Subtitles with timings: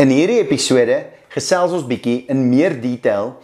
[0.00, 0.94] In hierdie episode
[1.34, 3.34] gesels ons bietjie in meer detail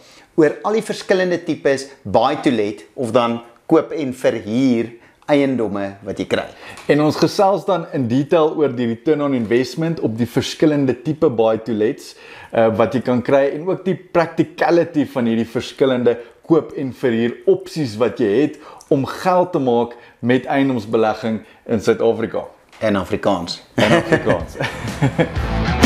[0.41, 3.35] oor al die verskillende tipes buy to let of dan
[3.69, 4.89] koop en verhuur
[5.29, 6.47] eiendomme wat jy kry.
[6.89, 11.29] En ons gesels dan in detail oor die return on investment op die verskillende tipe
[11.29, 16.17] buy to lets uh, wat jy kan kry en ook die practicality van hierdie verskillende
[16.49, 19.93] koop en verhuur opsies wat jy het om geld te maak
[20.25, 22.47] met eiendomsbelegging in Suid-Afrika
[22.81, 23.61] en Afrikaans.
[23.77, 24.57] En Afrikaans.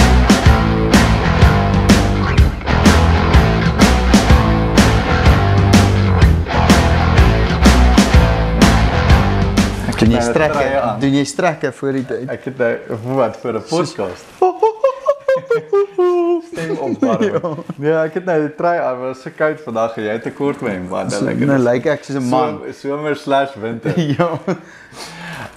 [10.01, 10.65] Doen jy strekke?
[10.99, 12.29] Doen jy strekke voor die tyd?
[12.33, 12.71] Ek het nou
[13.19, 14.25] wat vir 'n podcast.
[16.51, 17.61] Stem opwarm.
[17.79, 20.33] Ja, ek het nou die trui aan, was so koud vandag en jy het 'n
[20.33, 21.47] kort met hom, wat nou lekker.
[21.47, 22.61] Nou lyk ek soos 'n man.
[22.73, 23.99] Somer/winter.
[24.17, 24.39] ja.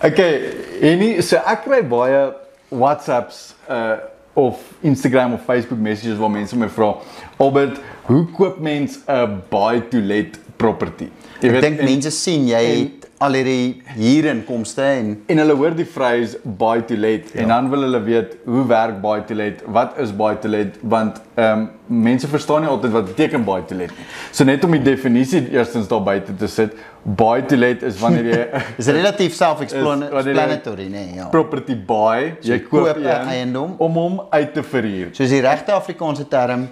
[0.05, 2.33] Okay, en nie so ek kry baie
[2.69, 3.97] WhatsApps uh
[4.37, 6.97] of Instagram of Facebook messages waar mense my vra,
[7.39, 7.81] "Albert,
[8.11, 11.09] hoe koop mens 'n buy to let property?"
[11.41, 15.87] Jy ek dink mense sien jy het al hierdie huurinkomste en en hulle hoor die
[15.89, 17.43] phrase buy to let ja.
[17.43, 19.63] en dan wil hulle weet hoe werk buy to let?
[19.67, 20.79] Wat is buy to let?
[20.83, 21.71] Want ehm um,
[22.05, 24.07] mense verstaan nie altyd wat beteken buy to let nie.
[24.33, 26.73] So net om die definisie eerstens daar buite te sit,
[27.03, 31.29] buy to let is wanneer jy is relatief self-explanatory, nee, ja.
[31.33, 35.13] Property buy, jy so koop 'n eiendom om hom uit te verhuur.
[35.13, 36.69] Soos die regte Afrikaanse term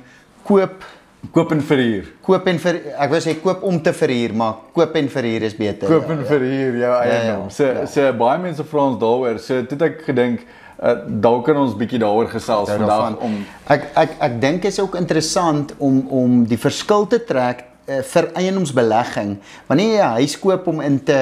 [0.48, 0.84] koop
[1.30, 2.08] Koop en verhuur.
[2.26, 5.54] Koop en ver ek wou sê koop om te verhuur, maar koop en verhuur is
[5.56, 5.86] beter.
[5.88, 7.44] Koop en ja, verhuur jou ja, eiendom.
[7.46, 9.38] Ja, ja, so so baie mense vra ons daaroor.
[9.40, 13.38] So dit ek gedink uh, dalk kan ons bietjie daaroor gesels ja, vandag om
[13.70, 18.28] ek ek ek dink is ook interessant om om die verskil te trek uh, vir
[18.42, 19.36] eiendomsbelegging.
[19.70, 21.20] Wanneer jy 'n huis koop om in te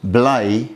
[0.00, 0.68] bly,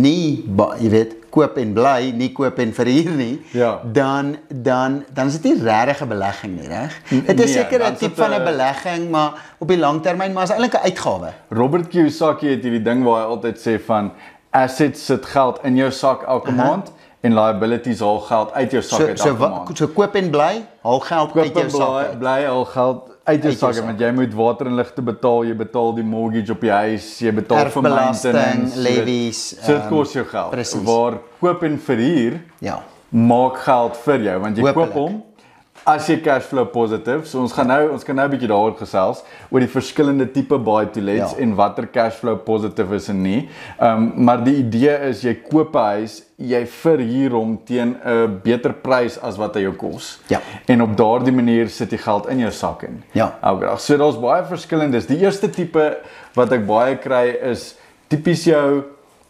[0.00, 0.44] nie
[0.80, 3.80] jy weet koop en bly, nie koop en verhuur nie, ja.
[3.96, 6.98] dan dan dan is dit nie regtig 'n belegging nie, reg?
[7.08, 10.42] Dit is seker nee, 'n tipe van 'n belegging, maar op die lang termyn maar
[10.42, 11.32] is eintlik 'n uitgawe.
[11.48, 14.12] Robert Kiyosaki het hierdie ding waar hy altyd sê van
[14.50, 16.66] assets sit geld in jou sak elke uh -huh.
[16.66, 19.76] maand en liabilities haal geld uit jou sak so, uit elke so, maand.
[19.78, 21.78] So koop en bly, haal geld koop uit jou sak.
[21.78, 25.02] Koop en bly, bly haal geld uit jou sak want jy moet water en ligte
[25.04, 29.42] betaal, jy betaal die mortgage op die huis, jy betaal vir maintenance, levies.
[29.58, 30.50] So dit um, kos jou geld.
[30.54, 30.86] Precies.
[30.86, 32.80] Waar koop en verhuur ja,
[33.10, 34.94] maak geld vir jou want jy Hoopelik.
[34.94, 35.20] koop hom
[35.88, 37.26] as jy cash flow positief.
[37.26, 40.58] So ons gaan nou ons kan nou 'n bietjie daaroor gesels oor die verskillende tipe
[40.58, 41.38] buy to lets ja.
[41.38, 43.48] en watter cash flow positief is en nie.
[43.80, 48.40] Ehm um, maar die idee is jy koop 'n huis, jy verhuur hom teen 'n
[48.42, 50.20] beter prys as wat hy jou kos.
[50.28, 50.40] Ja.
[50.68, 53.02] En op daardie manier sit jy geld in jou sak in.
[53.12, 53.38] Ja.
[53.42, 53.76] Okay.
[53.78, 55.06] So daar's baie verskillendes.
[55.06, 55.98] Die eerste tipe
[56.34, 57.74] wat ek baie kry is
[58.08, 58.84] tipies jou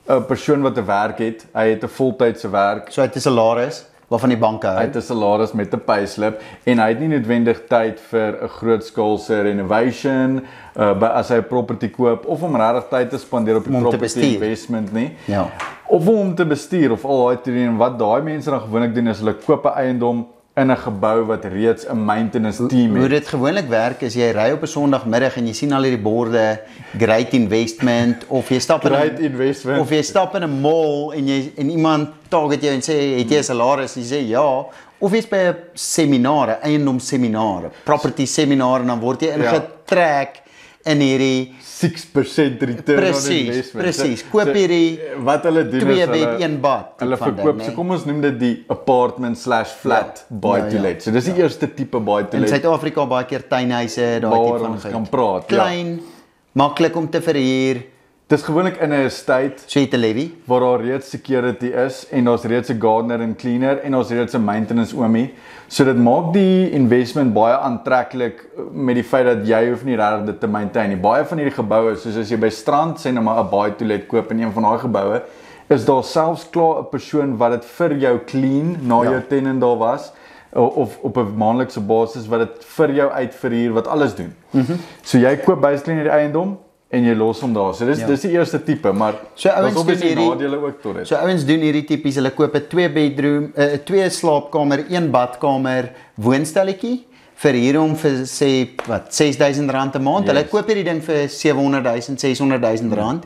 [0.09, 1.47] 'n persoon wat 'n werk het.
[1.55, 2.91] Hy het 'n voltydse werk.
[2.91, 4.77] So hy het 'n salaris waarvan die banke hou.
[4.77, 8.49] Hy het 'n salaris met 'n payslip en hy het nie noodwendig tyd vir 'n
[8.49, 10.43] groot skaalse renovation
[10.77, 13.81] uh by as hy 'n property koop of om regtig tyd te spandeer op die
[13.81, 15.13] property investment nie.
[15.27, 15.49] Ja.
[15.89, 18.95] Of om te bestuur of al daai te doen en wat daai mense dan gewoonlik
[18.95, 22.99] doen is hulle koop 'n eiendom in 'n gebou wat reeds 'n maintenance team het.
[22.99, 26.03] Hoe dit gewoonlik werk is jy ry op 'n Sondagmiddag en jy sien al hierdie
[26.03, 26.61] borde
[26.99, 31.53] great investment of jy stap in 'n of jy stap in 'n mall en jy
[31.57, 34.67] en iemand target jou en sê het jy 'n salaris jy sê ja
[34.99, 39.35] of jy's by 'n seminar, 'n eiendomsseminar, property seminar en dan word jy ja.
[39.35, 40.42] ingetrek ja
[40.85, 43.85] in hierdie 6% return precies, on investment.
[43.85, 44.25] Presies.
[44.33, 46.97] Koop hierdie so, wat hulle doen twee is hulle een bad.
[47.03, 50.41] Hulle verkoop, ding, so kom ons noem dit die apartment/flat ja.
[50.47, 50.85] buy ja, to ja.
[50.89, 51.07] let.
[51.07, 51.47] So dis die ja.
[51.47, 52.49] eerste tipe buy to let.
[52.49, 55.49] In Suid-Afrika baie keer tuinhuise, daai tipe van kan praat.
[55.49, 55.57] Ja.
[55.57, 56.29] Klein, ja.
[56.65, 57.85] maklik om te verhuur.
[58.33, 62.25] Dis gewoonlik in 'n estate so het 'n levy waar daar reeds security is en
[62.25, 65.35] daar's reeds 'n gardener en cleaner en daar's reeds 'n maintenance oomie.
[65.73, 68.43] So dit maak die investment baie aantreklik
[68.77, 70.99] met die feit dat jy hoef nie regtig dit te maintain nie.
[71.01, 74.05] Baie van hierdie geboue, soos as jy by strand sê nou maar 'n baie toilet
[74.07, 75.23] koop in een van daai geboue,
[75.71, 79.11] is daar selfs klaar 'n persoon wat dit vir jou clean na ja.
[79.11, 80.13] jou tenant daar was
[80.53, 84.35] of op 'n maandelikse basis wat dit vir jou uitverhuur wat alles doen.
[84.53, 86.59] Mm so jy koop basically net die eiendom
[86.93, 87.73] en jy los hom daar.
[87.77, 88.09] So dis ja.
[88.11, 91.09] dis die eerste tipe, maar so ouens doen hierdie nadele ook tot dit.
[91.09, 94.85] So ouens doen hierdie tipies, hulle koop 'n 2 bedroom, eh, 'n uh, 2 slaapkamer,
[94.91, 97.05] 1 badkamer woonstelletjie
[97.43, 100.27] vir hier om vir sê wat R6000 'n maand.
[100.27, 100.35] Yes.
[100.35, 103.25] Hulle koop hierdie ding vir 700000, 600000 rand.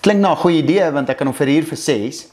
[0.00, 2.26] Klink na 'n goeie idee want ek kan hom vir hier vir 6,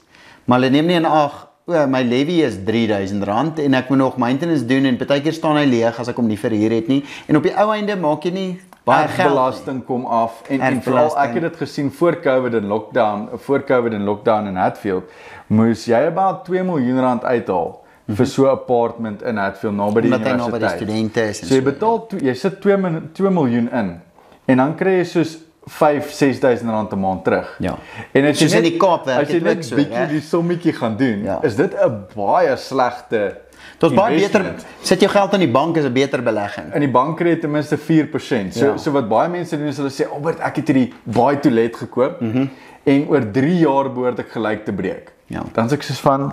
[0.45, 4.17] maar hulle neem nie in ag O, my levy is R3000 en ek moet nog
[4.17, 7.05] maintenance doen en partykeer staan hy leeg as ek hom nie verhuur het nie.
[7.25, 11.13] En op die ou einde maak jy nie baie belasting kom af en en veral
[11.17, 15.03] ek het dit gesien voor Covid en lockdown, voor Covid en lockdown in Hatfield,
[15.47, 20.11] moes jy about 2 miljoen rand uithaal vir so 'n apartment in Hatfield naby die
[20.13, 20.81] Omdat hy naby die universiteit.
[20.81, 24.01] studente is So jy betaal toe- jy sit 2 min- 2 miljoen in
[24.47, 25.37] en dan kry jy soos
[25.67, 27.55] 5 6000 rand 'n maand terug.
[27.59, 27.77] Ja.
[28.13, 30.09] En as jy Soos in net- die Kaap werk as jy net so, bietjie reg?
[30.09, 31.39] die sommetjie gaan doen, Ja.
[31.43, 33.37] is dit 'n baie slegte
[33.83, 34.45] Dit is baie beter
[34.81, 36.73] sit jou geld in die bank is 'n beter belegging.
[36.73, 38.53] In die bank kry jy ten minste 4%.
[38.53, 38.77] So Ja.
[38.77, 42.21] so wat baie mense doen is hulle sê, "Albert, ek het hierdie baie toilet gekoop
[42.21, 42.47] Mhm.
[42.85, 45.43] en oor 3 jaar behoort ek gelyk te breek." Ja.
[45.53, 46.31] Dan sê ek soos van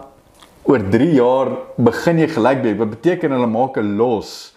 [0.64, 2.78] oor 3 jaar begin jy gelyk breek.
[2.78, 4.54] Wat beteken hulle maak 'n los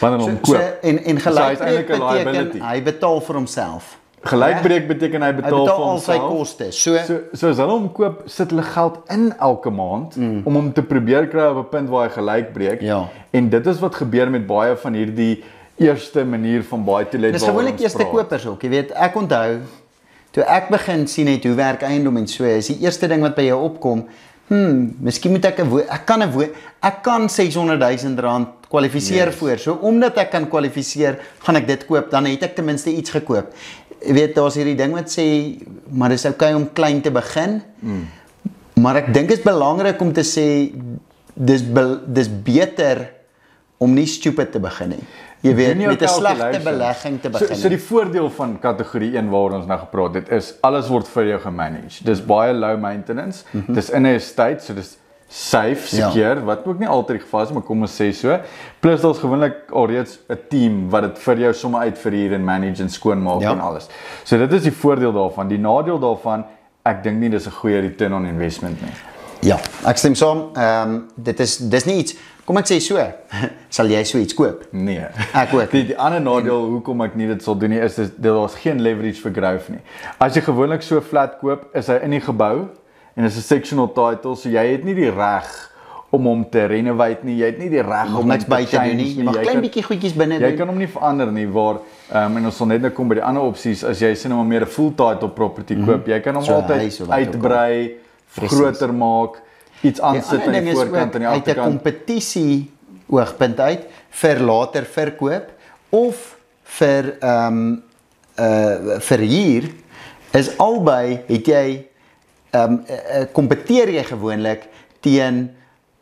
[0.00, 0.78] wanneer hulle hom So, koop?
[0.82, 2.58] en en So hy is gelyk eintlik 'n beteken liability.
[2.60, 3.98] hy betaal vir homself.
[4.22, 6.30] Gelykbreek beteken hy Hy betaal, betaal vir al sy homself.
[6.30, 6.76] kostes.
[6.78, 10.44] So, So so as hulle hom koop, sit hulle geld in elke maand mm.
[10.46, 12.80] om hom te probeer kry op 'n punt waar hy gelyk breek.
[12.80, 13.08] Ja.
[13.32, 15.42] En dit is wat gebeur met baie van hierdie
[15.76, 18.62] eerste manier van baie toilet dis waaroor gewoonlik eerste kopers ook.
[18.62, 19.60] Jy weet, ek onthou
[20.32, 23.34] toe ek begin sien het hoe werk eiendom en so, is die eerste ding wat
[23.36, 24.06] by jou opkom,
[24.48, 26.50] hm, miskien moet ek 'n ek kan 'n
[26.82, 29.34] ek kan 600 000 rand kwalifiseer Yes.
[29.36, 29.58] voor.
[29.58, 33.10] So omdat ek kan kwalifiseer, gaan ek dit koop, dan het ek ten minste iets
[33.10, 33.52] gekoop.
[34.02, 35.24] Jy weet, daar's hierdie ding wat sê
[35.90, 37.60] maar dis oukei om klein te begin.
[37.80, 38.06] Mm.
[38.82, 40.46] Maar ek dink dit is belangrik om te sê
[41.34, 43.06] dis be, dis beter
[43.82, 45.04] om nie stupid te begin nie.
[45.42, 47.48] Jy weet, jou met 'n slegte belegging te begin.
[47.56, 51.08] So, so die voordeel van kategorie 1 waaroor ons nou gepraat het is alles word
[51.08, 52.04] vir jou gemanage.
[52.04, 53.44] Dis baie low maintenance.
[53.50, 53.74] Mm -hmm.
[53.74, 54.98] Dis in 'n estate, so dis
[55.32, 56.44] safe, secure, ja.
[56.44, 58.34] wat ook nie altyd die geval is, maar kom ons sê so.
[58.84, 62.90] Plus daar's gewoonlik alreeds 'n team wat dit vir jou sommer uitverhuur en manage en
[62.90, 63.52] skoonmaak Ja.
[63.52, 63.88] en alles.
[64.24, 65.48] So dit is die voordeel daarvan.
[65.48, 66.44] Die nadeel daarvan,
[66.84, 68.92] ek dink nie dis 'n goeie return on investment nie.
[69.40, 70.50] Ja, ek stem saam.
[70.54, 72.14] Ehm um, dit is dis nie iets.
[72.44, 72.98] Kom ek sê so,
[73.68, 74.66] sal jy so iets koop?
[74.72, 75.06] Nee.
[75.32, 75.70] Ek ook.
[75.70, 78.80] Die, die ander nadeel hoekom ek nie dit sal doen nie is dis daar's geen
[78.82, 79.80] leverage vir growth nie.
[80.20, 82.68] As jy gewoonlik so flat koop, is hy in die gebou
[83.16, 85.68] en is 'n sectional title, so jy het nie die reg
[86.10, 87.36] om hom te renovate nie.
[87.38, 89.14] Jy het nie die reg Om niks by te doen nie.
[89.16, 90.56] Jy mag Jy klein bietjie goedjies binne Jy doen.
[90.56, 91.76] kan hom nie verander nie waar
[92.14, 94.46] um, en ons sal net nou kom by die ander opsies as jy sien hom
[94.48, 96.06] meer 'n full title property koop.
[96.06, 96.46] Jy kan hom Mhm.
[96.46, 97.94] So altyd uitbrei,
[98.34, 98.58] Precies.
[98.58, 99.40] groter maak,
[99.82, 101.82] iets aansit aan die voorkant en die uit 'n agterkant.
[101.82, 102.70] kompetisie
[103.08, 105.44] oogpunt uit vir later verkoop
[105.90, 107.82] of vir ehm um,
[108.38, 109.62] uh verhuur
[110.32, 111.86] is albei het jy
[112.52, 114.66] ehm um, kompeteer jy gewoonlik
[115.00, 115.50] teen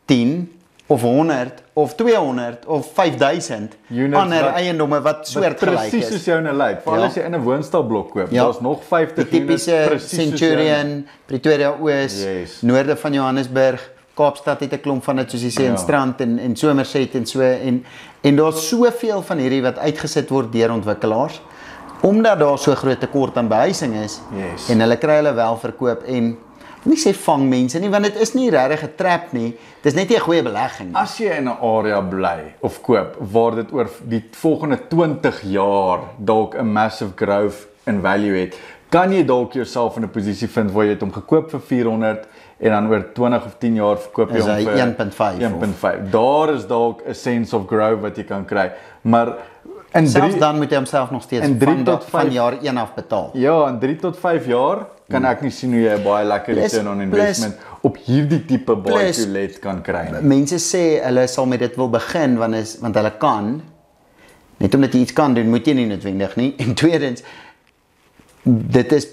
[0.05, 0.49] 10
[0.91, 6.11] of 100 of 200 of 5000 Units ander wat- eiendomme wat soortgelyk Presies is.
[6.11, 6.81] soos joune lyk.
[6.83, 7.05] Veral Ja.
[7.07, 8.43] as jy in 'n woonstelblok koop, Ja.
[8.43, 12.61] daar's nog 50 die tipiese presies Centurion, Pretoria Oos, Yes.
[12.61, 15.77] noorde van Johannesburg, Kaapstad het 'n klomp van dit soos jy sê in Ja.
[15.77, 17.85] Strand en en Somerset en so en
[18.23, 21.41] en daar's soveel van hierdie wat uitgesit word deur ontwikkelaars
[22.01, 24.69] omdat daar so groot tekort aan behuising is Yes.
[24.69, 26.37] en hulle kry hulle wel verkoop en
[26.83, 29.55] nie sê vang mense nie want dit is nie regtig 'n trap nie.
[29.83, 30.95] Dis net nie 'n goeie belegging nie.
[30.95, 35.99] As jy in 'n area bly of koop waar dit oor die volgende 20 jaar
[36.17, 38.55] dalk 'n massive growth in value het,
[38.89, 42.27] kan jy dalk jouself in 'n posisie vind waar jy dit hom gekoop vir 400
[42.59, 46.09] en dan oor 20 of 10 jaar verkoop jy hom vir 1.5 of- 1.5.
[46.11, 48.71] Daar is dalk 'n sense of growth wat jy kan kry.
[49.01, 49.33] Maar
[49.93, 52.53] in Selfs 3 dan moet jy homself nog steeds drie van, tot da- van jaar
[52.61, 53.29] 1 af betaal.
[53.33, 56.53] Ja, in 3 tot 5 jaar kan ek nie sien hoe jy 'n baie lekker
[56.53, 60.21] Plus- return on plus- investment op hierdie tipe baie plus- toilet kan kry nie.
[60.21, 63.61] Mense sê hulle sal met dit wil begin want is want hulle kan.
[64.57, 66.53] Net omdat jy iets kan doen, moet jy nie noodwendig nie.
[66.63, 67.23] En tweedens
[68.43, 69.07] dit is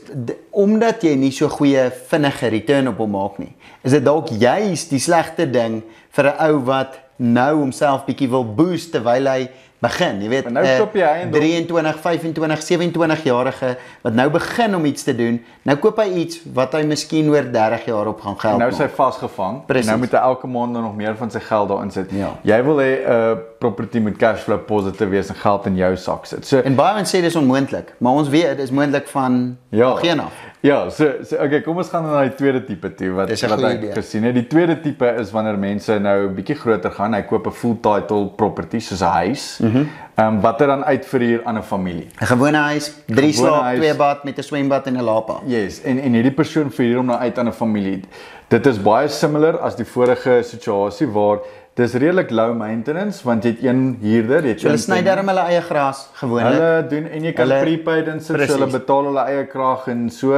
[0.51, 3.53] omdat jy nie so goeie vinnige return op hom maak nie.
[3.85, 5.83] Is dit dalk juis die slegte ding
[6.17, 10.45] vir 'n ou wat nou homself bietjie wil boost terwyl hy begin, jy weet.
[10.49, 11.41] Maar nou eh, koop jy eiendom.
[11.41, 15.39] 23, 25, 27 jarige wat nou begin om iets te doen.
[15.63, 18.81] Nou koop hy iets wat hy miskien oor 30 jaar op gaan geld Nou is
[18.83, 19.61] hy vasgevang.
[19.87, 22.11] Nou moet hy elke maand nog meer van sy geld daarin sit.
[22.11, 22.35] Ja.
[22.43, 26.27] Jy wil hê 'n uh, property moet cashflow positief wees en geld in jou sak
[26.27, 26.47] sit.
[26.47, 29.95] So En baie mense sê dis onmoontlik, maar ons weet dit is moontlik van ja.
[29.95, 30.33] geen af.
[30.61, 33.77] Ja, so so okay, kom ons gaan na die tweede tipe toe wat wat ek
[33.79, 33.93] idee.
[33.95, 34.35] gesien het.
[34.35, 38.27] Die tweede tipe is wanneer mense nou bietjie groter gaan, hy koop 'n full title
[38.37, 39.45] property soos 'n huis.
[39.69, 40.35] Ehm Mhm.
[40.35, 42.07] um, wat hy dan uitverhuur aan 'n familie.
[42.21, 43.79] 'n Gewone huis, drie Gewone slaap, huis.
[43.79, 45.41] twee bad met 'n swembad en 'n lapa.
[45.47, 48.01] Yes, en en hierdie persoon verhuur hom nou uit aan 'n familie.
[48.49, 51.39] Dit is baie similar as die vorige situasie waar
[51.79, 55.29] dis redelik low maintenance want jy het een huurder, jy het Hulle een sny darm
[55.31, 56.57] hulle eie gras gewoonlik.
[56.57, 60.09] Hulle doen en jy kan Hulle- prepaid insit, so hulle betaal hulle eie krag en
[60.11, 60.33] so.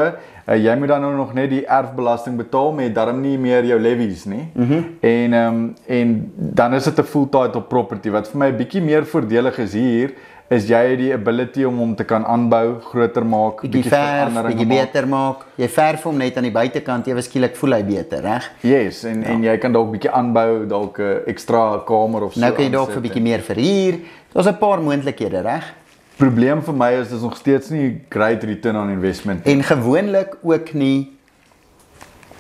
[0.51, 3.79] uh, jy moet dan nou nog net die erfbelasting betaal met darm nie meer jou
[3.81, 4.49] levies nie.
[4.55, 4.85] Mm -hmm.
[5.01, 8.57] En ehm um, en dan is dit 'n full title property wat vir my 'n
[8.57, 10.11] bietjie meer voordelig is hier
[10.51, 14.67] is jy het die ability om hom te kan aanbou, groter maak, bietjie verf, bietjie
[14.67, 15.45] beter maak.
[15.61, 18.49] Jy verf hom net aan die buitekant, ewe skielik voel hy beter, reg?
[18.67, 19.31] Yes, en ja.
[19.31, 22.43] en jy kan dalk bietjie aanbou, dalk 'n ekstra kamer of so.
[22.43, 24.01] Nou kan jy dalk vir bietjie meer verhuur.
[24.35, 25.75] Daar's 'n paar moontlikhede, reg?
[26.19, 29.47] Probleem vir my is dis nog steeds nie great return on investment.
[29.47, 31.17] En gewoonlik ook nie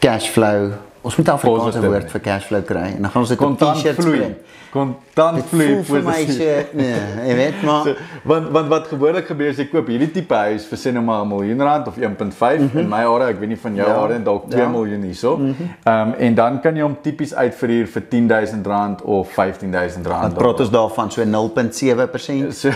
[0.01, 3.29] cash flow Ons moet Afrikaans 'n woord vir cash flow kry en dan gaan ons
[3.29, 4.35] dit op T-shirts vloei.
[4.71, 7.95] Kontant vloei vir my se nee, jy weet maar so,
[8.29, 11.25] want want wat gewoonlik gebeur as jy koop hierdie tipe huis vir sê nou maar
[11.25, 12.79] 'n miljoen rand of 1.5 mm -hmm.
[12.79, 14.69] in my area, ek weet nie van jou ja, area en dalk 2 ja.
[14.69, 15.37] miljoen hierso.
[15.37, 15.55] Mhm.
[15.85, 20.07] Ehm mm um, en dan kan jy hom tipies uitverhuur vir 10000 rand of 15000
[20.07, 20.33] rand.
[20.35, 22.53] Wat praat ons daarvan so 0.7%?
[22.53, 22.71] So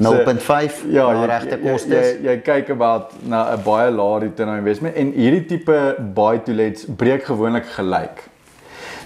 [0.00, 1.90] 0.5 ja, na regte kostes.
[1.90, 5.78] Jy, jy, jy kyk about na 'n baie lae return on investment en hierdie tipe
[6.16, 8.26] buy to lets breek gewoonlik gelyk.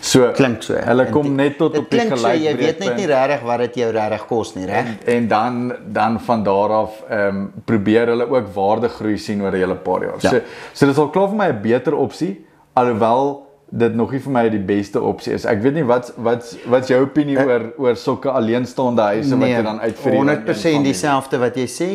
[0.04, 0.76] So klink so.
[0.76, 2.20] Hulle kom die, net tot op die gelyk.
[2.20, 4.90] So, jy weet net nie regtig wat dit jou regtig kos nie, reg?
[4.92, 5.60] En, en dan
[5.96, 10.02] dan van daar af ehm um, probeer hulle ook waardegroei sien oor 'n hele paar
[10.04, 10.20] jaar.
[10.20, 10.30] Ja.
[10.30, 10.40] So
[10.72, 13.43] so dit is al klaar vir my 'n beter opsie alhoewel
[13.74, 15.44] dit nog nie vir my die beste opsie is.
[15.50, 19.40] Ek weet nie wat wat wat jou opinie ek, oor oor sulke alleenstaande huise nee,
[19.40, 20.28] wat jy dan uitvreem.
[20.30, 21.88] 100% dieselfde wat jy sê.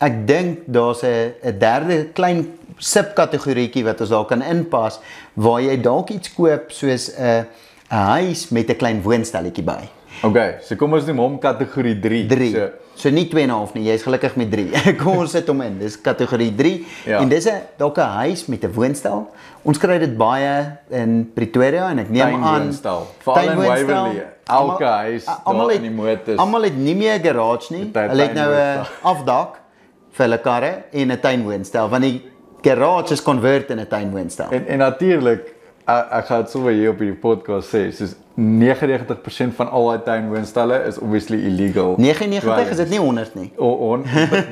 [0.00, 2.46] Ek dink daar's 'n 'n derde klein
[2.78, 5.00] subkategorieetjie wat ons daar kan inpas
[5.34, 7.44] waar jy dalk iets koop soos 'n
[7.90, 9.82] 'n huis met 'n klein woonstelletjie by.
[10.24, 12.26] Okay, so kom ons neem hom kategorie 3.
[12.26, 12.52] 3.
[12.52, 14.70] So So nie 2.5 nie, jy's gelukkig met 3.
[15.00, 15.74] Kom ons sit hom in.
[15.82, 16.72] Dis kategorie 3.
[17.04, 17.20] Ja.
[17.20, 19.26] En dis 'n dalk 'n huis met 'n woonstel.
[19.62, 24.26] Ons kry dit baie in Pretoria en ek neem aan veral in Waverley.
[24.46, 26.38] Elke huis daar in die motors.
[26.38, 27.90] Almal het nie meer 'n garage nie.
[27.92, 29.60] Hulle het nou 'n afdak
[30.12, 32.22] vir hulle karre en 'n tuinwoonstel want die
[32.62, 34.50] garage is convert in 'n tuinwoonstel.
[34.50, 35.54] En en natuurlik
[35.86, 40.82] ek gaan dit sommer hier op die podcast sê, soos 99% van al daai tuinwoonstelle
[40.84, 41.94] is obviously illegal.
[41.96, 43.46] 99 is dit nie 100 nie.
[43.56, 44.02] O, on.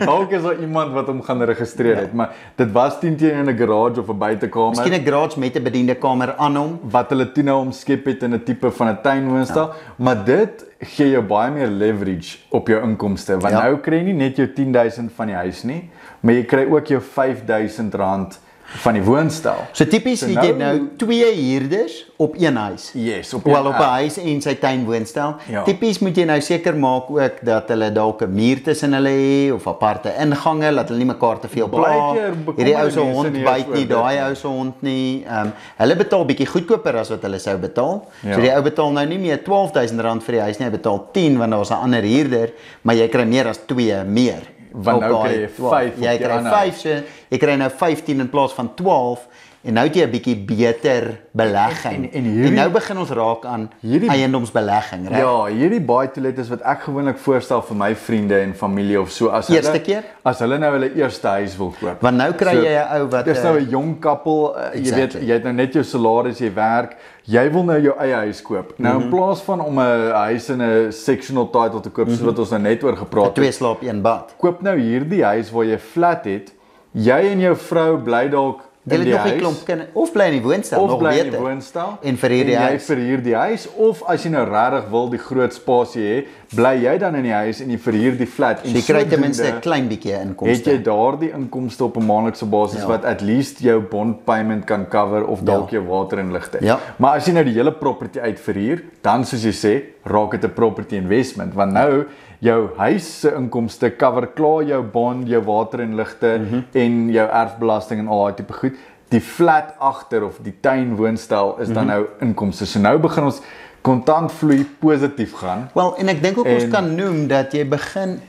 [0.01, 2.17] Dalk is daar iemand wat hom gaan registreer het, ja.
[2.17, 4.77] maar dit was teen teen in 'n garage of 'n buitekamer.
[4.77, 8.23] Miskien 'n garage met 'n bediende kamer aan hom wat hulle toe nou omskep het
[8.23, 9.75] in 'n tipe van 'n tuinwoonstel, ja.
[9.97, 13.37] maar dit gee jou baie meer leverage op jou inkomste.
[13.39, 13.63] Want ja.
[13.63, 16.87] nou kry jy nie net jou 10000 van die huis nie, maar jy kry ook
[16.87, 19.67] jou 5000 rand van die woonstel.
[19.73, 22.91] So tipies so nou, jy nou twee huurders op een huis.
[22.99, 25.35] Yes, op wel op 'n huis en sy tuin woonstel.
[25.51, 25.63] Ja.
[25.63, 29.53] Tipies moet jy nou seker maak ook dat hulle dalk 'n muur tussen hulle het
[29.53, 32.15] of aparte ingange dat hulle nie mekaar te veel pla.
[32.57, 35.25] Hierdie ou se hond byt nie daai ou se hond nie.
[35.27, 38.05] Ehm um, hulle betaal bietjie goedkoper as wat hulle sou betaal.
[38.21, 38.35] Ja.
[38.35, 41.39] So die ou betaal nou nie meer R12000 vir die huis nie, hy betaal 10
[41.39, 42.53] want daar's 'n ander huurder,
[42.83, 46.79] maar jy kry meer as 2 meer want nou kry jy 5 jy kry 5
[46.81, 46.95] so
[47.31, 49.27] jy kry nou 15 in plaas van 12
[49.65, 52.99] en nou het jy 'n bietjie beter belegging en, en, en, hierdie, en nou begin
[52.99, 57.19] ons raak aan hierdie eiendomsbelegging reg ja hierdie buy to let is wat ek gewoonlik
[57.19, 60.73] voorstel vir my vriende en familie of so as eerste hulle keer as hulle nou
[60.77, 63.57] hulle eerste huis wil koop want nou kry so, jy 'n ou wat dis nou
[63.59, 65.01] 'n jong koppel uh, jy exactly.
[65.01, 68.43] weet jy het nou net jou salaris jy werk jy wil nou jou eie huis
[68.45, 68.75] koop.
[68.77, 69.03] Nou mm -hmm.
[69.03, 69.17] in mhm.
[69.17, 72.19] plaas van om 'n huis in 'n sectional title te koop mm -hmm.
[72.19, 73.35] soos wat ons nou net oor gepraat het.
[73.35, 74.35] Twee slaap, een bad.
[74.37, 76.53] Koop nou hierdie huis waar jy flat het.
[76.91, 80.33] Jy en jou vrou bly dalk Hulle het nog 'n klomp kinders of bly in
[80.33, 82.87] die woonstel of nog bly in die woonstel en vir hierdie huis.
[82.87, 86.75] Jy verhuur die huis of as jy nou regtig wil die groot spasie hê, bly
[86.83, 89.47] jy dan in die huis en jy verhuur die flat en jy kry ten minste
[89.47, 90.71] 'n klein bietjie inkomste.
[90.71, 92.87] Het jy daardie inkomste op 'n maandelikse basis ja.
[92.87, 95.79] wat at least jou bond payment kan cover of dalk ja.
[95.79, 96.59] jou water en ligte.
[96.61, 96.79] Ja.
[96.97, 100.53] Maar as jy nou die hele property uitverhuur, dan soos jy sê, raak dit 'n
[100.53, 102.07] property investment want nou
[102.39, 106.65] jou huis se inkomste cover klaar jou bond, jou water en ligte mm -hmm.
[106.73, 108.75] en jou erfbelasting en al daai tipe goed.
[109.09, 111.99] Die flat agter of die tuin woonstel is dan mm -hmm.
[111.99, 112.67] nou inkomste.
[112.67, 113.41] So nou begin ons
[113.81, 115.71] kontant vloei positief gaan.
[115.75, 118.21] Wel, en ek dink ook en, ons kan noem dat jy begin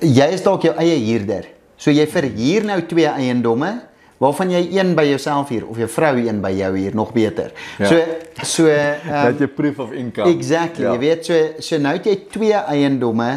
[0.00, 1.46] jy is dalk jou eie huurder.
[1.76, 3.80] So jy verhuur nou twee eiendomme
[4.18, 7.52] waarvan jy een by jouself hier of jou vrou een by jou hier nog beter.
[7.78, 7.86] Ja.
[7.86, 8.02] So
[8.42, 10.30] so um, dat jy proof of income.
[10.34, 10.84] Exactly.
[10.84, 10.94] Ja.
[10.96, 13.30] Jy weet so so nou het jy twee eiendomme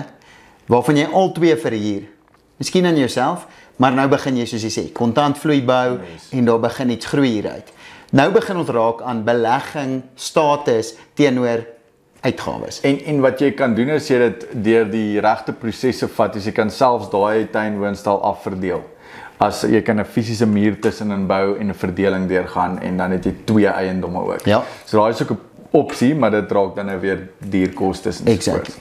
[0.72, 2.08] waarvan jy al twee verhuur.
[2.62, 3.48] Miskien aan jouself,
[3.82, 6.30] maar nou begin jy soos jy sê, kontantvloei bou yes.
[6.38, 7.72] en daar begin iets groei hieruit.
[8.14, 11.66] Nou begin ons raak aan belegging status teenoor
[12.22, 12.82] uitgawes.
[12.86, 16.54] En en wat jy kan doen is jy dit deur die regte prosesse vat, jy
[16.54, 18.84] kan selfs daai tuinwoonstel afverdeel
[19.42, 23.26] as jy kan 'n fisiese muur tussenin bou en 'n verdeling deurgaan en dan het
[23.26, 24.46] jy twee eiendomme ook.
[24.46, 24.64] Ja.
[24.86, 25.40] So daai is ook 'n
[25.72, 28.78] opsie, maar dit raak dan nou weer duur kostes en so voort.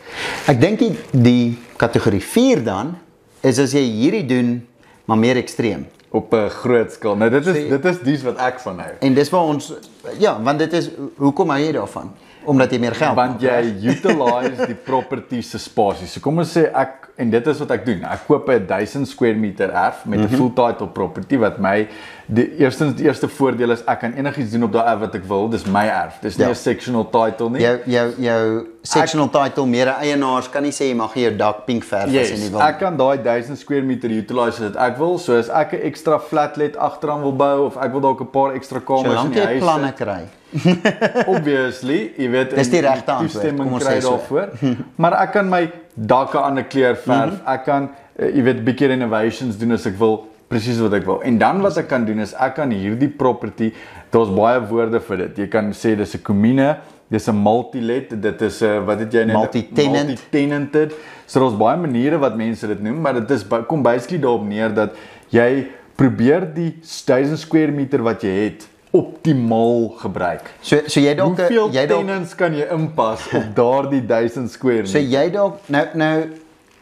[0.46, 2.98] Ek dink die, die kategorie 4 dan
[3.40, 4.66] is as jy hierdie doen
[5.04, 5.86] maar meer ekstreem.
[6.10, 7.16] op 'n groot skaal.
[7.16, 8.90] Nou dit is so, dit is dies wat ek van hou.
[9.00, 9.72] En dis waar ons
[10.18, 12.12] ja, want dit is hoekom hou jy daarvan?
[12.44, 13.58] Omdat jy meer geld want jy
[13.92, 16.08] utilize die property se spasie.
[16.08, 18.04] So kom ons sê ek en dit is wat ek doen.
[18.08, 20.36] Ek koop 'n 1000 square meter erf met 'n mm -hmm.
[20.36, 21.88] full title property wat my
[22.30, 25.24] die eerstens die eerste voordeel is ek kan enigiets doen op daai erf wat ek
[25.28, 25.48] wil.
[25.50, 26.20] Dis my erf.
[26.22, 26.54] Dis nie 'n ja.
[26.54, 27.62] sectional title nie.
[27.62, 31.66] Jou jou jou sectional ek, title meer eienaars kan nie sê jy mag jou dak
[31.66, 32.62] pink verf yes, as jy nie wil.
[32.62, 35.18] Ek kan daai 1000 square meter utilize as ek wil.
[35.18, 38.54] So as ek 'n ekstra flatlet agteraan wil bou of ek wil dalk 'n paar
[38.54, 39.58] ekstra kamers in die huis.
[39.58, 40.22] Jy planne kry.
[41.34, 43.56] Obviously, jy weet dis die regte antwoord.
[43.56, 44.48] Kom ons sê daarvoor.
[45.02, 47.34] maar ek kan my dakke aan 'n kleur verf.
[47.34, 47.54] Mm -hmm.
[47.54, 51.20] Ek kan uh, jy weet bietjie renovations doen as ek wil presies wat ek wil.
[51.26, 53.70] En dan wat ek kan doen is ek kan hierdie property,
[54.10, 55.44] daar's baie woorde vir dit.
[55.44, 56.76] Jy kan sê dis 'n commune,
[57.10, 60.08] dis 'n multi-let, dit is 'n wat het jy nou multi-tenant.
[60.08, 60.94] multi-tenanted.
[61.26, 64.74] So daar's baie maniere wat mense dit noem, maar dit is kom basically daarop neer
[64.74, 64.94] dat
[65.30, 65.66] jy
[65.96, 70.50] probeer die 1000 square meter wat jy het optimaal gebruik.
[70.62, 74.90] So so jy dalk jy dalk tenants kan jy inpas op daardie 1000 square meter.
[74.90, 76.16] So jy dalk nou nou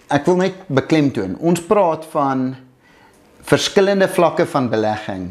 [0.08, 1.36] ek wil net beklemtoon.
[1.40, 2.56] Ons praat van
[3.48, 5.28] verskillende vlakke van belegging.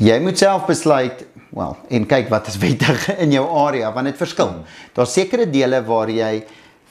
[0.00, 1.24] Jy moet self besluit,
[1.56, 4.60] wel, en kyk wat is wettig in jou area want dit verskil.
[4.96, 6.44] Daar's sekere dele waar jy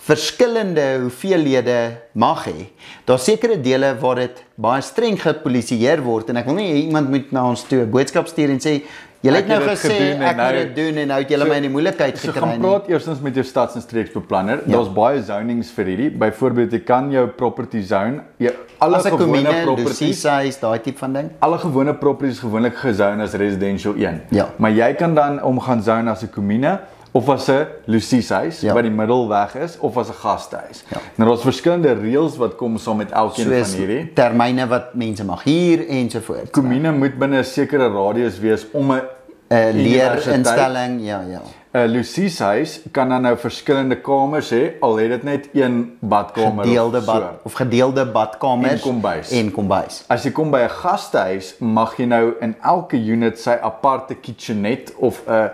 [0.09, 1.77] verskillende hoeveelhede
[2.17, 2.69] mag hê.
[3.05, 7.33] Daar's sekere dele waar dit baie streng gepolisieer word en ek wil nie iemand moet
[7.35, 8.81] na ons toe 'n boodskap stuur en sê
[9.19, 11.71] Jy het nou gesê ek moet dit doen en nou het jy my in die
[11.73, 12.31] moeilikheid gekry.
[12.31, 14.61] So gaan praat eerstens met jou stads- en streeksbeplanner.
[14.65, 14.77] Ja.
[14.77, 16.09] Daar's baie zonings vir hierdie.
[16.21, 21.31] Byvoorbeeld jy kan jou property zone, jy alle gewone properties, size, daai tipe van ding.
[21.43, 24.21] Alle gewone properties gewoonlik gezone as residential 1.
[24.31, 24.47] Ja.
[24.57, 26.79] Maar jy kan dan om gaan zone as 'n kommune
[27.11, 28.73] of as 'n Lucies huis ja.
[28.73, 30.83] wat die middelweg is of as 'n gastehuis.
[30.89, 30.97] Ja.
[31.15, 35.25] Nou daar's verskillende reëls wat kom saam met elkeen Soos van hierdie termyne wat mense
[35.25, 36.51] mag huur ensovoorts.
[36.51, 39.01] Kommune moet binne 'n sekere radius wees om 'n
[39.49, 41.41] 'n leerinstelling, ja, ja.
[41.71, 46.63] 'n Lucies huis kan dan nou verskillende kamers hê, al het dit net een badkamer
[46.65, 47.39] gedeelde of bad so.
[47.43, 49.31] of gedeelde badkamers en kombuis.
[49.31, 50.03] En kombuis.
[50.07, 54.93] As jy kom by 'n gastehuis, mag jy nou in elke unit sy aparte kitchenette
[54.97, 55.49] of 'n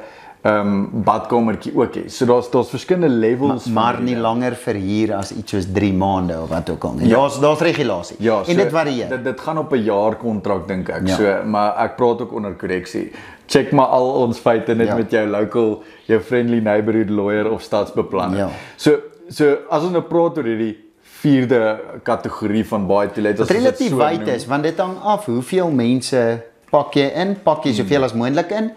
[0.45, 2.03] ehm um, badkamertjie ook hê.
[2.13, 5.93] So daar's daar's verskillende levels Ma, maar nie langer vir hier as iets soos 3
[5.97, 7.07] maande of wat ook al nie.
[7.07, 7.15] Ja.
[7.23, 8.17] Daar's daar's regulasie.
[8.19, 9.09] Ja, so, en dit varieer.
[9.09, 11.07] Dit dit gaan op 'n jaar kontrak dink ek.
[11.07, 11.15] Ja.
[11.15, 13.11] So maar ek praat ook onder korreksie.
[13.47, 14.95] Check maar al ons feite net ja.
[14.95, 18.37] met jou local jou friendly neighborhood lawyer of stadsbeplanner.
[18.37, 18.49] Ja.
[18.75, 23.89] So so as ons nou praat oor hierdie vierde kategorie van baie toilette wat relatief
[23.89, 26.21] so wyd is want dit hang af hoeveel mense
[26.69, 28.05] pak jy in, pak jy soveel hmm.
[28.05, 28.71] as moontlik in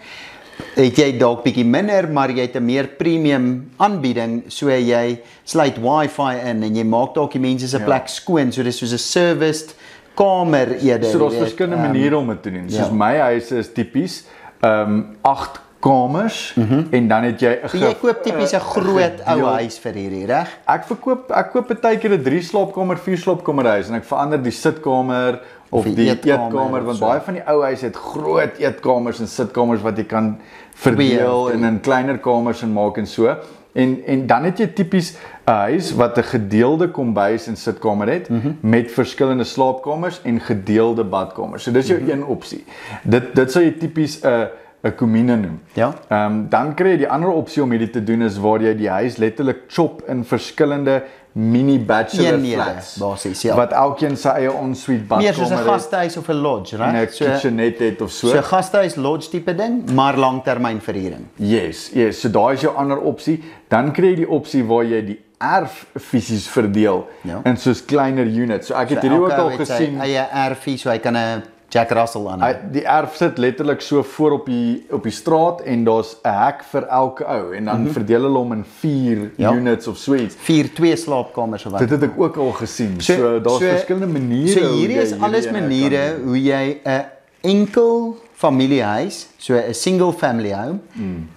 [0.74, 5.78] het jy dalk bietjie minder maar jy het 'n meer premium aanbieding so jy sluit
[5.78, 7.84] wifi in en jy maak dalk die mense se ja.
[7.84, 9.74] plek skoon so dis soos 'n serviced
[10.14, 12.92] kamer eerder so daar's verskillende um, maniere om dit te doen soos ja.
[12.92, 14.24] my huis is tipies
[14.60, 16.86] ehm um, 8 kamers mm -hmm.
[16.90, 20.26] en dan het jy 'n so jy koop tipies 'n groot ou huis vir hierdie
[20.26, 24.04] reg ek verkoop ek koop baie keer 'n 3 slaapkamer 4 slaapkamer huis en ek
[24.04, 25.40] verander die sitkamer
[25.70, 27.06] of die, die eetkamer, eetkamer want so.
[27.06, 30.36] baie van die ou huise het groot eetkamers en sitkamers wat jy kan
[30.78, 33.34] verdeel en in kleiner kamers en maak en so.
[33.78, 38.28] En en dan het jy tipies 'n huis wat 'n gedeelde kombuis en sitkamer het
[38.28, 38.56] mm -hmm.
[38.60, 41.62] met verskillende slaapkamers en gedeelde badkamers.
[41.62, 42.20] So dis jou mm -hmm.
[42.20, 42.64] een opsie.
[43.02, 44.48] Dit dit sou jy tipies 'n
[44.82, 45.60] 'n kommune noem.
[45.72, 45.94] Ja.
[46.08, 48.76] Ehm um, dan kry jy die ander opsie om hierdie te doen is waar jy
[48.78, 51.02] die huis letterlik chop in verskillende
[51.38, 52.96] mini bachelor flats.
[52.98, 53.54] basies ja.
[53.54, 56.92] Wat elkeen sy eie ensuite badkamer het meer soos 'n gastehuis of 'n lodge right?
[56.92, 58.28] Nee, so 'n kitchenette het of so.
[58.28, 62.20] So 'n gastehuis lodge tipe ding maar langtermyn verhuuring yes yes.
[62.20, 63.42] So daai is jou ander opsie.
[63.68, 67.40] Dan kry jy die opsie waar jy die erf fisies verdeel ja.
[67.44, 68.66] in soos kleiner units.
[68.66, 70.00] So ek het so hierdie ook al gesien.
[70.00, 72.40] eie erfie so hy kan 'n Jack Russell aan.
[72.40, 76.32] Hy die erf sit letterlik so voor op die op die straat en daar's 'n
[76.32, 77.92] hek vir elke ou en dan mm -hmm.
[77.92, 79.52] verdeel hulle hom in 4 ja.
[79.52, 80.36] units of suites.
[80.38, 81.80] 4 twee slaapkamers of wat.
[81.80, 83.00] Dit het ek ook al gesien.
[83.00, 84.60] So, so daar's so, verskillende maniere.
[84.60, 87.04] So hierdie is alles maniere hoe jy 'n
[87.40, 91.28] enkel familiehuis, so 'n single family home mm.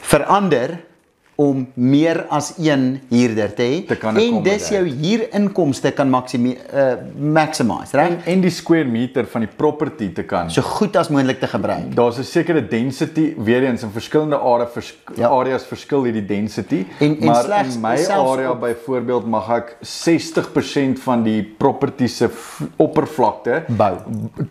[0.00, 0.84] verander
[1.40, 7.96] om meer as een huurder te hê en dis jou huurinkomste kan maksimeer uh, maximize,
[7.96, 8.10] reg?
[8.12, 11.48] En, en die square meter van die property te kan so goed as moontlik te
[11.50, 11.94] gebruik.
[11.96, 15.28] Daar's 'n sekere density weer eens in verskillende area vers, ja.
[15.28, 19.76] areas verskil hierdie density, en, en maar slechts, in my area op, byvoorbeeld mag ek
[19.82, 22.28] 60% van die property se
[22.76, 23.96] oppervlakte bou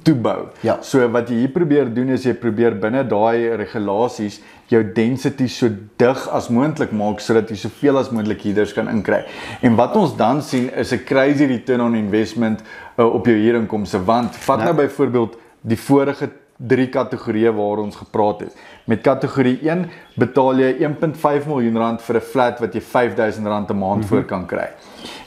[0.03, 0.49] toebou.
[0.61, 0.77] Ja.
[0.81, 5.69] So wat jy hier probeer doen is jy probeer binne daai regulasies jou density so
[5.97, 9.25] dig as moontlik maak sodat jy soveel as moontlik huurders kan inkry.
[9.61, 12.61] En wat ons dan sien is 'n crazy return on investment
[12.97, 17.95] uh, op jou huurinkomste want vat nou, nou byvoorbeeld die vorige drie kategorieë waar ons
[17.95, 18.55] gepraat het.
[18.85, 19.85] Met kategorie 1
[20.19, 24.03] betaal jy 1.5 miljoen rand vir 'n flat wat jy R5000 'n maand mm -hmm.
[24.03, 24.67] voor kan kry.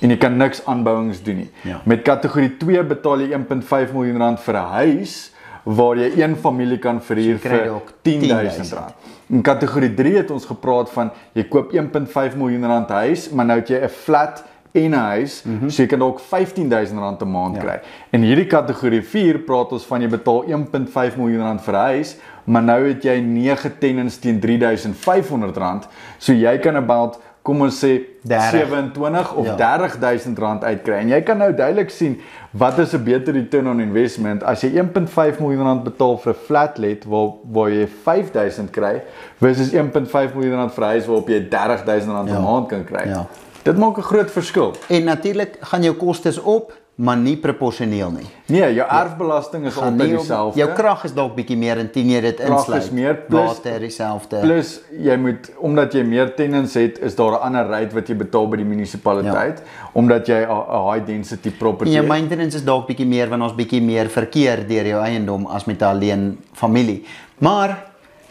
[0.01, 1.51] En jy kan niks aanbouings doen nie.
[1.63, 1.81] Ja.
[1.85, 5.32] Met kategorie 2 betaal jy 1.5 miljoen rand vir 'n huis
[5.65, 8.95] waar jy een familie kan verhuur So vir ook R10000 rand.
[9.31, 13.59] In kategorie 3 het ons gepraat van jy koop 1.5 miljoen rand huis, maar nou
[13.61, 15.71] het jy 'n flat en 'n huis, mm -hmm.
[15.71, 17.63] so jy kan dalk R15000 rand 'n maand Ja.
[17.63, 17.81] kry.
[18.11, 22.17] In hierdie kategorie 4 praat ons van jy betaal 1.5 miljoen rand vir 'n huis,
[22.45, 25.89] maar nou het jy 9 tenants teen R3500 rand.
[26.19, 28.51] So jy kan about kom ons sê 30.
[28.51, 29.55] 27 of Ja.
[29.59, 29.79] ja.
[29.79, 30.95] R30000 rand uitkry.
[30.95, 34.71] En jy kan nou duidelik sien wat is 'n beter return on investment as jy
[34.79, 39.03] 1.5 miljoen rand betaal vir 'n flatlet waar waar jy 5000 kry
[39.41, 42.41] versus 1.5 miljoen rand vir 'n huis waarop jy R30000 rand 'n Ja.
[42.41, 43.09] maand kan kry.
[43.09, 43.27] Ja.
[43.63, 44.73] Dit maak 'n groot verskil.
[44.89, 48.27] En natuurlik gaan jou kostes op, maar nie proporsioneel nie.
[48.53, 50.61] Nee, jou erfbelasting is Gaan altyd dieselfde.
[50.61, 52.93] Jou krag is dalk bietjie meer en 10 jy dit Krag is insluit.
[52.93, 54.41] meer, plus- water dieselfde.
[54.45, 58.15] Plus jy moet omdat jy meer tenants het, is daar 'n ander rate wat jy
[58.17, 59.89] betaal by die munisipaliteit ja.
[59.95, 62.09] omdat jy 'n high density property jou het.
[62.13, 65.81] maintenance is dalk bietjie meer want ons bietjie meer verkeer deur jou eiendom as met
[65.81, 67.05] 'n alleen familie.
[67.39, 67.85] Maar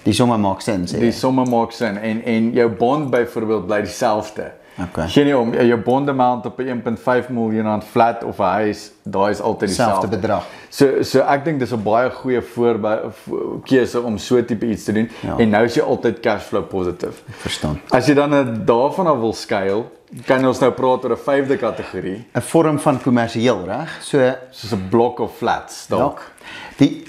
[0.03, 0.99] die somme maak sin sê.
[0.99, 4.51] Die somme maak sin en en jou bond byvoorbeeld bly dieselfde.
[4.89, 5.07] Okay.
[5.07, 8.91] Geen nie om jou bond amount op 'n 1.5 miljoen rand flat of 'n huis,
[9.03, 10.43] daai is altyd Selfde dieselfde bedrag.
[10.69, 14.83] So so ek dink dis 'n baie goeie voorbe vo- keuse om so tipe iets
[14.83, 15.37] te doen Ja.
[15.37, 17.23] en nou is jy altyd cash flow positief.
[17.29, 17.81] Verstaan.
[17.89, 19.91] As jy dan eh, daarvan af wil skuil,
[20.25, 23.97] kan ons nou praat oor 'n vyfde kategorie, 'n Vorm van kommersieel, reg?
[24.01, 24.17] So
[24.51, 26.19] soos 'n blok of flats dalk.
[26.19, 26.75] Ja.
[26.77, 27.03] Die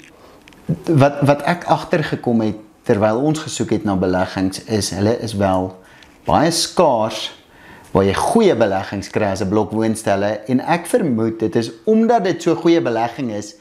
[0.87, 5.75] wat wat ek agtergekom het terwyl ons gesoek het na beleggings is hulle is wel
[6.25, 7.31] baie skaars
[7.93, 12.23] waar jy goeie beleggings kry as 'n blok woonstelle en ek vermoed dit is omdat
[12.23, 13.55] dit so goeie belegging is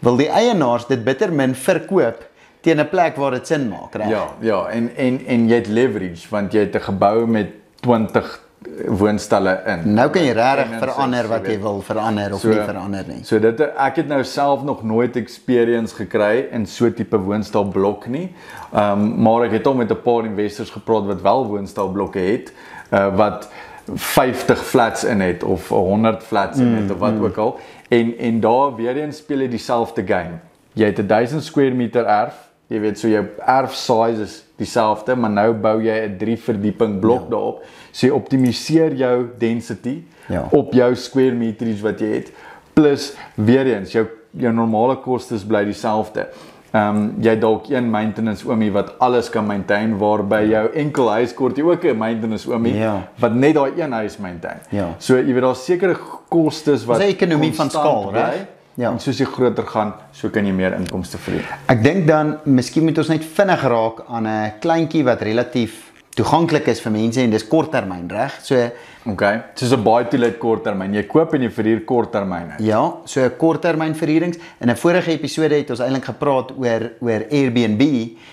[0.00, 2.24] wil die eienaars dit bitter min verkoop
[2.66, 4.08] teen 'n plek waar dit sin maak, reg?
[4.08, 7.46] Ja, ja, en en en jy het leverage want jy het 'n gebou met
[7.80, 8.40] 20
[8.88, 9.94] woonstelle in.
[9.94, 13.24] Nou kan jy regtig verander wat jy wil verander of So- nie verander nie.
[13.24, 18.34] So dit ek het nou self nog nooit experience gekry in so tipe woonstelblok nie.
[18.72, 22.52] Ehm um, maar ek het al met 'n paar investors gepraat wat wel woonstelblokke het
[22.92, 23.48] uh, wat
[23.94, 27.58] 50 flats in het of 100 flats in het of wat ook al.
[27.88, 30.38] En en daar weer eens speel jy dieselfde game.
[30.72, 32.34] Jy het 'n 1000 square meter erf.
[32.66, 37.00] Jy weet so jou erf size is dieselfde, maar nou bou jy 'n 3 verdieping
[37.00, 37.30] blok ja.
[37.30, 37.62] daarop.
[37.90, 40.48] So jy optimaliseer jou density Ja.
[40.50, 42.32] op jou square meterage wat jy het
[42.72, 46.26] plus weer eens jou jou normale kostes bly dieselfde.
[46.76, 51.32] Ehm um, jy dalk een maintenance oomie wat alles kan maintain waarby jou enkel huis
[51.34, 53.08] kort jy ook 'n maintenance oomie Ja.
[53.18, 54.58] wat net daai een huis maintain.
[54.70, 54.88] Ja.
[54.98, 55.96] So jy weet daar's sekere
[56.28, 58.46] kostes wat Dis 'n ekonomie van skaal, reg?
[58.74, 58.90] Ja.
[58.90, 61.44] En soos jy groter gaan, so kan jy meer inkomste verdien.
[61.66, 65.85] Ek dink dan miskien moet ons net vinnig raak aan 'n kleintjie wat relatief
[66.16, 68.38] toeganklik is vir mense en dis korttermyn, reg?
[68.42, 68.70] So
[69.06, 69.40] Okay.
[69.54, 70.94] Soos 'n buy to let korttermyn.
[70.94, 72.56] Jy koop en jy verhuur korttermyne.
[72.58, 74.38] ja, so korttermyn verhuurings.
[74.60, 77.82] In 'n vorige episode het ons eintlik gepraat oor oor Airbnb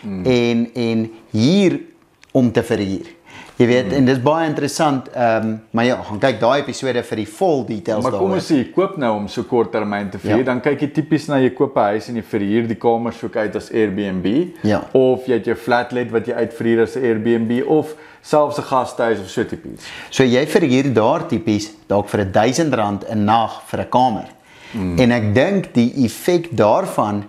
[0.02, 0.26] mm.
[0.26, 1.80] en en hier
[2.32, 3.06] om te verhuur.
[3.58, 3.93] Jy weet, mm.
[3.93, 5.10] en dis baie interessant.
[5.13, 8.36] Ehm um, maar ja, gaan kyk daai episode vir die vol details Maar kom daaroor.
[8.39, 10.43] ons sê jy koop nou om so kort termyn te verhuur, Ja.
[10.43, 13.36] dan kyk jy tipies na jy koop 'n huis en jy verhuur die kamers soek
[13.36, 14.82] uit as Airbnb Ja.
[14.93, 17.93] of jy het jou flatlet wat jy uitverhuur as Airbnb of
[18.24, 19.86] selfs 'n gastehuis of so tipies.
[20.10, 24.26] So jy verhuur daar tipies dalk vir R1000 'n nag vir 'n kamer.
[24.74, 25.00] Mm.
[25.00, 27.24] En ek dink die effek daarvan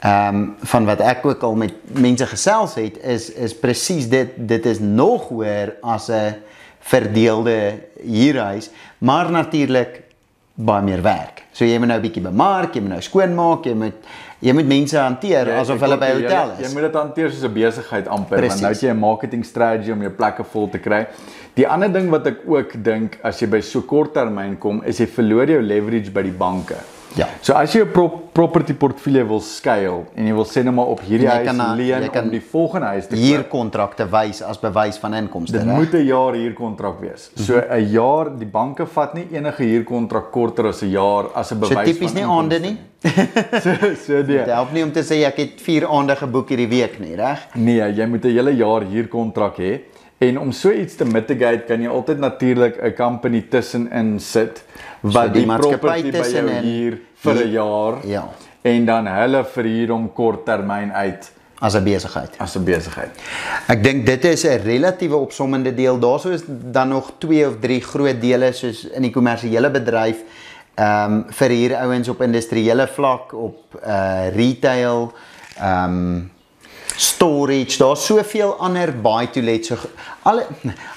[0.00, 4.28] ehm um, van wat ek ook al met mense gesels het is is presies dit
[4.36, 6.34] dit is nog hoër as 'n
[6.80, 10.02] verdeelde huurhuis, maar natuurlik
[10.54, 11.42] baie meer werk.
[11.52, 13.94] So jy moet nou 'n bietjie bemark, jy moet nou skoonmaak, jy moet
[14.40, 16.66] jy moet mense hanteer Jy- asof jy hulle by 'n hotel jy, is.
[16.68, 18.48] Jy moet dit hanteer soos 'n besigheid amper Precies.
[18.48, 21.06] want nou het jy 'n marketing strategy om jou plekke vol te kry.
[21.54, 24.98] Die ander ding wat ek ook dink as jy by so kort termyn kom, is
[24.98, 26.76] jy verloor jou leverage by die banke.
[27.16, 27.26] Ja.
[27.40, 30.86] So as jy 'n pro property portfolio wil scale en jy wil sê net maar
[30.86, 33.24] op hierdie huis kan leen om die volgende huis te koop.
[33.24, 35.56] Huurkontrakte wys as bewys van inkomste.
[35.58, 35.76] Dit reg?
[35.76, 37.30] moet 'n jaar huurkontrak wees.
[37.36, 37.72] So Mhm.
[37.72, 41.68] 'n jaar, die banke vat nie enige huurkontrak korter as 'n jaar as 'n So
[41.74, 42.76] bewys tipies van nie aande inkomste nie.
[43.62, 44.38] so so nee.
[44.38, 47.38] Dit help nie om te sê ek het 4 aande geboek hierdie week nie, reg?
[47.54, 49.80] Nee, jy moet 'n hele jaar huurkontrak hê.
[50.18, 54.62] En om so iets te mitigate, kan jy altyd natuurlik 'n company tussenin sit
[55.02, 56.98] wat So die die, maatskappy property by jou tussenin- huur
[57.34, 58.28] vir 'n jaar Ja.
[58.62, 62.30] en dan hulle verhuur hom kort termyn uit As 'n besigheid.
[62.38, 63.10] as 'n besigheid.
[63.68, 65.98] Ek dink dit is 'n relatiewe opsommende deel.
[65.98, 70.16] Daarso is dan nog 2 of 3 groot dele soos in die kommersiële bedryf
[70.76, 75.12] Ehm um, vir hier ouens op industriële vlak, op uh retail,
[75.56, 76.30] ehm um,
[76.96, 79.64] storage, daar's soveel ander buy to let.
[79.64, 79.76] So
[80.22, 80.44] alle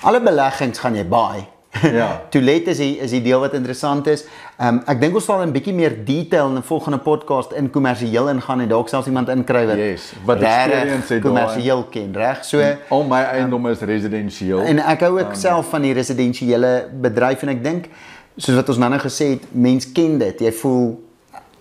[0.01, 1.47] alle beleggings gaan jy buy.
[1.93, 2.21] Ja.
[2.29, 4.23] to let is die, is die deel wat interessant is.
[4.57, 7.69] Ehm um, ek dink ons sal 'n bietjie meer detail in 'n volgende podcast in
[7.69, 12.13] kommersieel ingaan en dalk selfs iemand inkry wat Yes, wat regtig experience het kommersieel ken,
[12.13, 12.43] reg?
[12.45, 14.59] So Al my eiendom is residensieel.
[14.65, 17.89] en ek hou ook self van die residensiële bedryf en ek dink
[18.37, 20.39] soos wat ons nou nou gesê het, mens ken dit.
[20.39, 20.99] Jy voel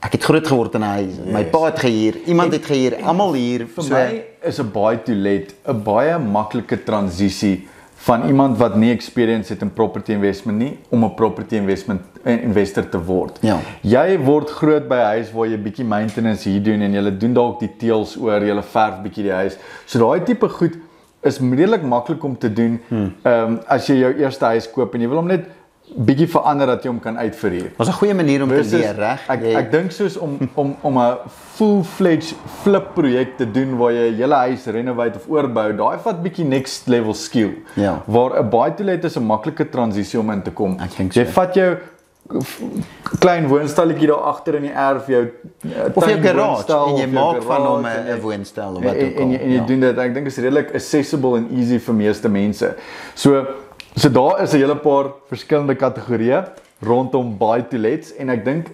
[0.01, 1.14] ek het groot geword in 'n huis.
[1.27, 1.51] My Yes.
[1.51, 3.66] pa het gehuur, iemand het gehuur, almal hier.
[3.66, 8.76] Vir so, my is 'n buy to let 'n baie maklike transisie van iemand wat
[8.78, 13.38] nie experience het in property investment nie om 'n property investment eh, investor te word.
[13.40, 13.58] Ja.
[13.82, 17.34] Jy word groot by 'n huis waar jy bietjie maintenance hier doen en jy doen
[17.34, 19.58] dalk die teëls oor, jy verf bietjie die huis.
[19.87, 20.78] So daai tipe goed
[21.22, 22.80] is redelik maklik om te doen.
[22.90, 25.46] Ehm um, as jy jou eerste huis koop en jy wil hom net
[25.96, 27.70] bietjie verander dat jy hom kan uitverhuur.
[27.77, 29.20] Was 'n goeie manier om te Versus- leer, reg?
[29.29, 31.16] Ek Jy- ek dink soos om om om 'n
[31.57, 36.22] full-fledged flip projek te doen waar jy 'n hele huis renovate of oorbou, daai vat
[36.22, 37.51] bietjie next level skill.
[37.74, 38.03] Ja.
[38.07, 40.77] Waar 'n buy to let is 'n maklike transisie om in te kom.
[40.81, 41.31] Ek dink Jy so.
[41.31, 41.77] vat jou
[43.20, 45.22] klein woonstalletjie daar agter in die erf jou
[45.64, 49.16] uh, of jou garage en jy maak van hom 'n jy- woonstel of wat ook
[49.16, 49.22] al.
[49.22, 49.64] en, jy- en jy ja.
[49.66, 49.98] doen dit.
[49.98, 52.74] Ek dink is redelik accessible en easy vir meeste mense.
[53.14, 53.46] So
[53.98, 56.44] so daar is 'n hele paar verskillende kategorieë
[56.80, 58.66] rondom buy to lets en ek dink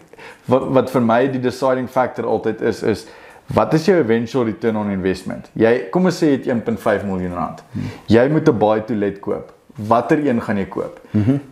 [0.44, 3.06] wat wat vir my die deciding factor altyd is is
[3.54, 5.50] wat is jou eventual return on investment?
[5.52, 7.62] Jy kom ons sê jy het 1.5 miljoen rand.
[8.06, 9.52] Jy moet 'n buy to let koop.
[9.76, 11.00] Watter een gaan jy koop?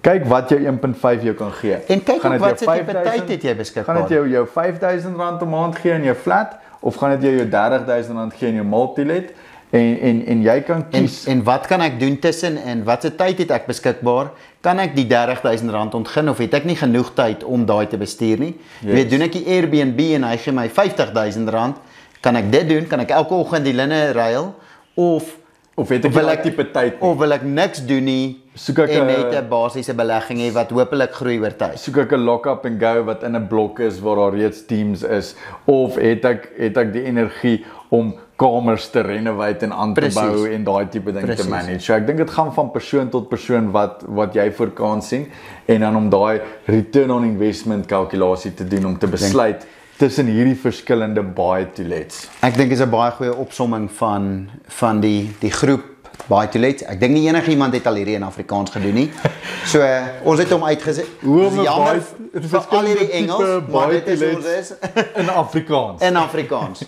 [0.00, 1.76] Kyk wat jou 1.5 jou kan gee.
[1.88, 3.94] En kyk Gaan wat se jou tipe 5000 tyd het jy beskikbaar?
[3.96, 7.22] Gaan dit jou jou 5000 rand 'n maand gee in jou flat of gaan dit
[7.22, 9.32] jou jou 30000 rand gee in jou multi-let?
[9.72, 13.08] En en en jy kan En kies en wat kan ek doen tussen en watse
[13.16, 14.28] tyd het ek beskikbaar?
[14.60, 18.38] Kan ek die R30000 ontgin of het ek nie genoeg tyd om daai te bestuur
[18.38, 18.52] nie?
[18.82, 18.94] Jy Yes.
[18.98, 21.80] weet, doen ek die Airbnb en hy gee my R50000,
[22.20, 22.86] kan ek dit doen?
[22.86, 24.52] Kan ek elke oggend die linne ruil
[24.94, 25.38] of
[25.74, 27.00] of het ek Of wil ek- tipe tyd?
[27.00, 27.08] nie?
[27.08, 30.52] of wil ek niks doen nie Soek ek en een- net 'n basiese belegging hê
[30.52, 31.78] wat hopelik groei oor tyd?
[31.78, 35.02] soek ek 'n lock-up and go wat in 'n blok is waar daar reeds teams
[35.02, 40.00] is of het ek het ek die energie om kamers te renovate en aan te
[40.00, 40.20] Precies.
[40.20, 41.44] bou en daai tipe ding Precies.
[41.44, 41.80] te manage.
[41.84, 45.28] So ek dink dit gaan van persoon tot persoon wat wat jy voor kan sien
[45.66, 49.66] en dan om daai return on investment kalkulasie te doen om te besluit
[49.98, 52.28] tussen hierdie verskillende buy to lets.
[52.42, 55.82] Ek dink is 'n baie goeie opsomming van van die die groep
[56.28, 56.82] Baie to let.
[56.86, 59.10] Ek dink nie enigiemand het al hierdie in Afrikaans gedoen nie.
[59.66, 61.06] So uh, ons het hom uitgesit.
[61.22, 64.72] Jammer baie- vir al hierdie Engels, maar baie dit is ons is
[65.22, 66.02] In Afrikaans.
[66.02, 66.84] in Afrikaans.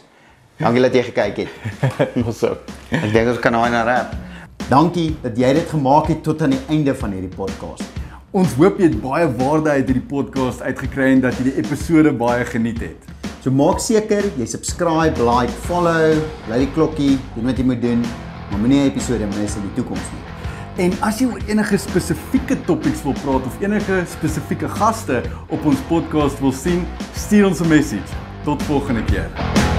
[0.60, 1.50] Dankie dat jy gekyk het.
[2.40, 2.54] so.
[2.94, 4.12] Ek dink ons kan daai na rap.
[4.68, 7.82] Dankie dat jy dit gemaak het tot aan die einde van hierdie podcast.
[8.34, 12.14] Ons hoop jy het baie waarde uit hierdie podcast uitgekry en dat jy die episode
[12.18, 13.10] baie geniet het.
[13.42, 18.06] So maak seker jy subscribe, like, follow, lei die klokkie, doen wat jy moet doen,
[18.50, 20.24] maar moenie 'n episode mis in die toekoms nie.
[20.86, 25.78] En as jy oor enige spesifieke topics wil praat of enige spesifieke gaste op ons
[25.88, 28.10] podcast wil sien, stuur ons 'n message.
[28.44, 29.73] Tot volgende keer.